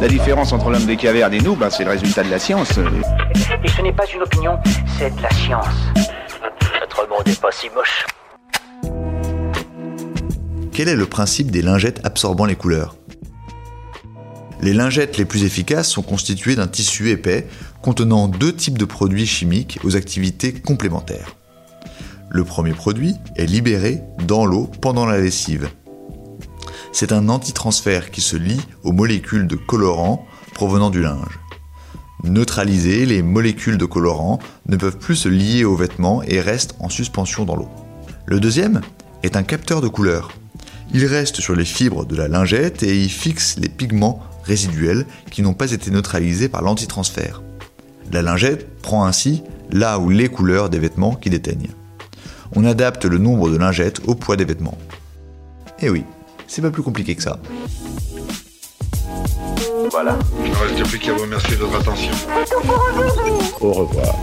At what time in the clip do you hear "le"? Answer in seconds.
1.84-1.90, 10.96-11.04, 22.30-22.44, 38.26-38.40, 53.04-53.18